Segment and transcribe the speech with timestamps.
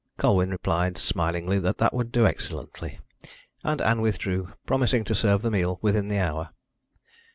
[0.17, 2.97] Colwyn replied smilingly that would do excellently,
[3.63, 6.49] and Ann withdrew, promising to serve the meal within an hour.